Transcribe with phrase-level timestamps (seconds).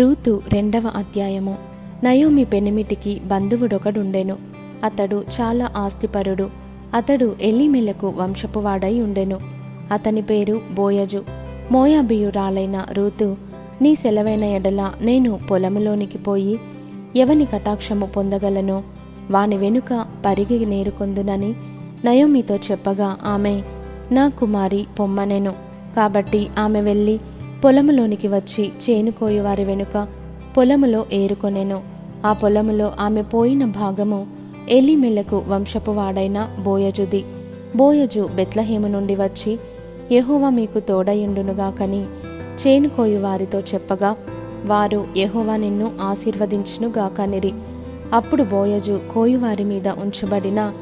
[0.00, 1.58] Ruth రెండవ అధ్యాయము.
[2.04, 4.36] Naomi పెనిమిటికి బంధువుడొకడుండెను.
[4.84, 6.50] అతడు చాలా ఆస్తిపరుడు.
[6.94, 9.38] అతడు ఎల్లిమెలకు వంశపువాడై ఉండెను
[9.92, 11.24] అతని పేరు బోయజు.
[11.72, 13.36] మోయాబియురాలైన రూతు
[13.82, 16.60] నీ సెలవైన ఎడల నేను పొలములోనికి పోయి
[17.16, 18.82] ఎవని కటాక్షము పొందగలను?
[19.30, 21.54] వాని వెనుక పరిగి నేరుకొందునని
[22.04, 23.62] నయోమితో చెప్పగా ఆమె
[24.12, 25.52] నా కుమారి పొమ్మనెను.
[25.96, 27.20] కాబట్టి ఆమె వెళ్ళి
[27.64, 30.08] పొలములోనికి వచ్చి చేనుకోయి వారి వెనుక
[30.56, 31.82] పొలములో ఏరుకొనెను.
[32.26, 34.26] ఆ పొలములో ఆమె పోయిన భాగము
[34.68, 37.24] ఎలిమెలకు వంశపు వాడైన బోయజుది.
[37.76, 39.58] బోయజు బెత్లహేము నుండి వచ్చి
[40.12, 42.02] యహోవా మీకు తోడయుండునుగాకని
[42.60, 44.16] చేనుకోయు వారితో చెప్పగా
[44.66, 47.52] వారు యెహోవా నిన్ను ఆశీర్వదించునుగాకనిరి.
[48.12, 50.72] అప్పుడు బోయజు కోయువారి మీద ఉంచబడిన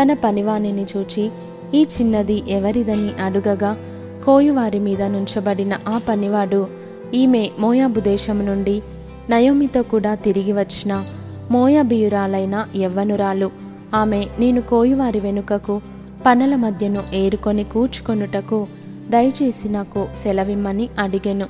[0.00, 1.30] తన పనివాణిని చూచి
[1.74, 3.76] ఈ చిన్నది ఎవరిదని అడుగగా
[4.26, 6.66] కోయువారి మీద నుంచబడిన ఆ పనివాడు
[7.14, 8.82] ఈమె మోయాబు దేశం నుండి
[9.30, 11.04] నయోమితో కూడా తిరిగి వచ్చిన
[11.50, 13.50] మోయాబియురాలైన యవ్వనురాలు.
[13.94, 15.80] ఆమె నేను కోయువారి వెనుకకు
[16.26, 18.66] పనల మధ్యను ఏరుకొని కూర్చుకొనుటకు
[19.10, 21.46] దయచేసి నాకు సెలవిమ్మని అడిగెను.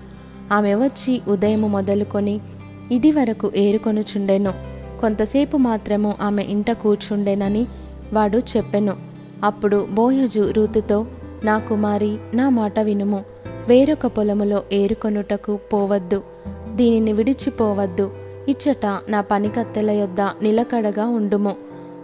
[0.52, 2.40] ఆమె వచ్చి ఉదయము మొదలుకొని
[2.92, 4.52] ఇది వరకు ఏరుకొనుచుండెను.
[5.00, 7.66] కొంతసేపు మాత్రము ఆమె ఇంట కూర్చుండెనని
[8.12, 8.96] వాడు చెప్పెను.
[9.44, 11.06] అప్పుడు బోయజు రూతుతో
[11.47, 13.25] నా కుమారి నా మాట వినుము.
[13.69, 16.22] వేరొక పొలములో ఏరుకొనుటకు పోవద్దు.
[16.75, 18.11] దీనిని విడిచిపోవద్దు.
[18.48, 21.56] ఇచ్చట నా పనికత్తెల యొద్ద నిలకడగా ఉండుము.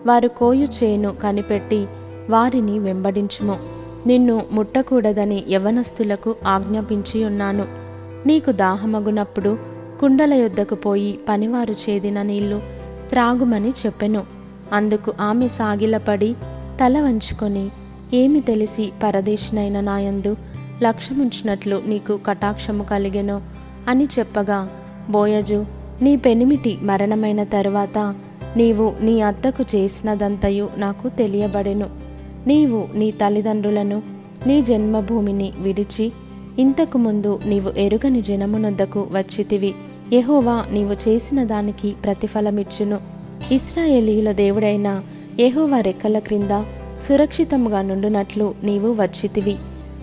[0.07, 1.87] వారు కోయు చేను కనిపెట్టి
[2.31, 3.57] వారిని వెంబడించుము.
[4.07, 7.67] నిన్ను ముట్టకూడదని యవనస్తులకు ఆజ్ఞాపించి ఉన్నాను.
[8.27, 9.59] నీకు దాహమగునప్పుడు
[10.01, 12.63] కుండల యొద్దకు పోయి పనివారు చేదిన నీళ్ళు
[13.11, 14.23] త్రాగుమని చెప్పెను.
[14.73, 16.35] అందుకు ఆమె సాగిలపడి
[16.81, 17.71] తల వంచుకొని
[18.15, 20.37] ఏమి తెలిసి పరదేశినైన నాయందు
[20.83, 23.41] లక్ష్యముంచినట్లు నీకు కటాక్షము కలిగెనో
[23.89, 24.71] అని చెప్పగా
[25.11, 25.65] బోయజు
[26.03, 28.15] నీ పెనిమిటి మరణమైన తరువాత
[28.57, 31.91] నీవు నీ అత్తకు చేసినదంతయు నాకు తెలియబడెను.
[32.47, 34.03] నీవు నీ తల్లిదండ్రులను
[34.47, 36.13] నీ జన్మభూమిని విడిచి
[36.59, 39.75] ఇంతకు ముందు నీవు ఎరుగని జనమునొద్దకు వచ్చితివి.
[40.13, 42.99] యహోవా నీవు చేసిన దానికి ప్రతిఫలమిచ్చును.
[43.53, 45.03] ఇస్రాయేలీయుల దేవుడైన
[45.41, 46.51] యహోవా రెక్కల క్రింద
[47.03, 49.57] సురక్షితముగా నుండునట్లు నీవు వచ్చితివి.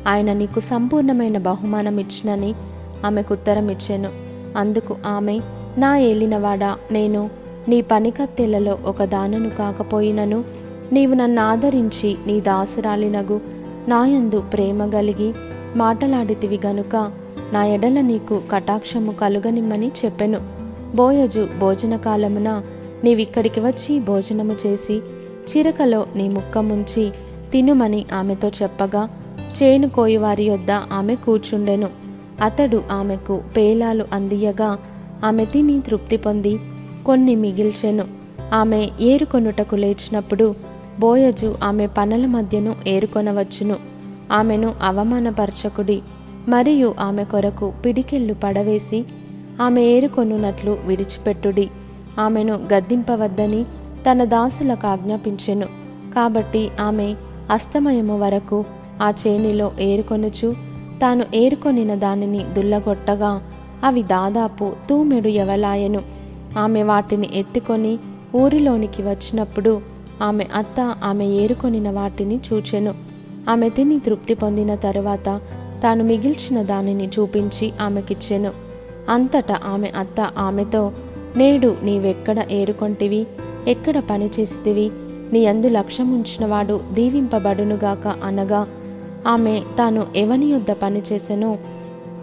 [0.07, 2.55] ఆయన నీకు సంపూర్ణమైన బహుమానం ఇచ్చినని
[3.05, 4.09] ఆమెకు ఉత్తరం ఇచ్చాను
[4.57, 5.39] అందుకు ఆమె
[5.77, 7.29] నా ఏలినవాడా నేను
[7.67, 10.43] నీ పనికత్తెలలో ఒక దానను కాకపోయినను
[10.93, 13.41] నీవు నన్ను ఆదరించి నీ దాసురాలినగు
[13.87, 15.33] నాయందు ప్రేమ కలిగి
[15.75, 17.11] మాటలాడితివి గనుక
[17.53, 20.39] నా ఎడల నీకు కటాక్షము కలుగనిమ్మని చెప్పెను.
[20.95, 22.63] బోయజు భోజన కాలమున
[23.03, 25.01] నీవిక్కడికి వచ్చి భోజనము చేసి
[25.49, 27.11] చిరకలో నీ ముక్క ముంచి
[27.51, 29.09] తినుమని ఆమెతో చెప్పగా
[29.63, 31.89] చేను కోయివారి యొద్ద ఆమె కూర్చుండెను.
[32.41, 34.77] అతడు ఆమెకు పేలాలు అందియగా
[35.25, 36.59] ఆమె తిని తృప్తి పొంది
[37.05, 38.05] కొన్ని మిగిల్చెను.
[38.53, 40.55] ఆమె ఏరుకొనుటకు లేచినప్పుడు
[40.99, 43.77] బోయజు ఆమె పనుల మధ్యను ఏరుకొనవచ్చును.
[44.31, 46.01] ఆమెను అవమానపరచకుడి
[46.49, 49.05] మరియు ఆమె కొరకు పిడికెళ్ళు పడవేసి
[49.61, 51.69] ఆమె ఏరుకొనున్నట్లు విడిచిపెట్టుడి.
[52.19, 53.65] ఆమెను గద్దింపవద్దని
[54.11, 55.67] తన దాసులకు ఆజ్ఞాపించెను.
[56.15, 57.15] కాబట్టి ఆమె
[57.51, 58.65] అస్తమయము వరకు
[59.01, 60.55] ఆ చేనిలో ఏరుకొనుచు
[61.01, 63.41] తాను ఏరుకొనిన దానిని దుల్లగొట్టగా
[63.83, 66.01] అవి దాదాపు తూమెడు ఎవలాయను.
[66.57, 67.97] ఆమె వాటిని ఎత్తుకొని
[68.35, 69.81] ఊరిలోనికి వచ్చినప్పుడు
[70.21, 72.93] ఆమె అత్త ఆమె ఏరుకొనిన వాటిని చూచెను.
[73.49, 75.41] ఆమె తిని తృప్తి పొందిన తరువాత
[75.83, 78.51] తాను మిగిల్చిన దానిని చూపించి ఆమెకిచ్చెను.
[79.09, 80.91] అంతటా ఆమె అత్త ఆమెతో
[81.37, 83.27] నేడు నీవెక్కడ ఏరుకొంటివి?
[83.67, 84.91] ఎక్కడ పని చేసితివి?
[85.33, 88.67] నీ అందు లక్ష్యముంచినవాడు దీవింపబడునుగాక అనగా
[89.27, 91.57] ఆమె తాను ఎవని యొద్ద పనిచేసెనో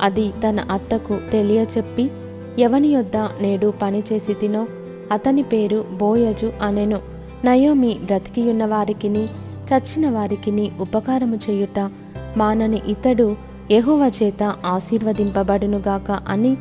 [0.02, 2.10] అది తన అత్తకు తెలియచెప్పి
[2.58, 4.66] ఎవని యొద్ద నేడు పనిచేసి తినో
[5.12, 6.98] అతని పేరు బోయజు అనెను.
[7.44, 9.24] నయోమి బ్రతికియున్న వారికిని
[9.66, 11.90] చచ్చిన వారికిని ఉపకారము చేయుట
[12.36, 13.36] మానని ఇతడు
[13.70, 16.56] ఎహువ చేత ఆశీర్వదింపబడునుగాక అని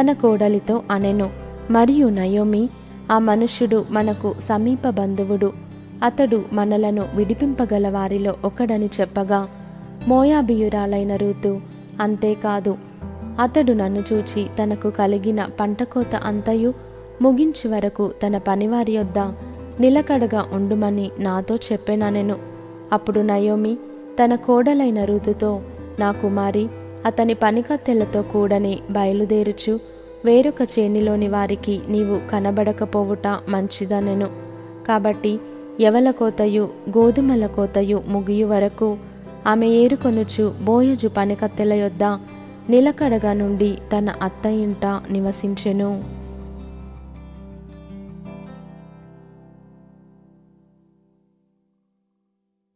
[0.00, 1.30] తన కోడలితో అనెను.
[1.70, 2.68] మరియు నయోమి
[3.12, 5.52] ఆ మనుష్యుడు మనకు సమీప బంధువుడు.
[6.02, 9.48] అతడు మనలను విడిపింపగల వారిలో ఒకడని చెప్పగా
[10.08, 11.60] మోయాబియురాలైన రూతు
[12.00, 12.76] అంతేకాదు.
[13.40, 16.74] అతడు నన్ను చూచి తనకు కలిగిన పంటకోత అంతయు
[17.22, 19.18] ముగించి వరకు తన పనివారి యొద్ద
[19.80, 22.36] నిలకడగా ఉండుమని నాతో చెప్పెననెను.
[22.92, 23.78] అప్పుడు నయోమి
[24.24, 25.60] తన కోడలైన ఋతుతో
[25.98, 26.68] నా కుమారి
[27.06, 29.80] అతని పనికత్తెలతో కూడని బయలుదేరుచు
[30.24, 34.28] వేరొక చేనిలోని వారికి నీవు కనబడకపోవుట మంచిదనెను.
[34.88, 35.40] కాబట్టి
[35.80, 38.96] ఎవల కోతయు గోధుమల కోతయు ముగియు వరకు
[39.46, 42.04] ఆమె ఏరుకొనుచు బోయజు పనికత్తెల యొద్ద
[42.70, 46.21] నిలకడగా నుండి తన అత్త ఇంట నివసించెను.